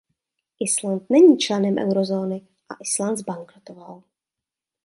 [0.59, 4.03] Island není členem eurozóny a Island zbankrotoval.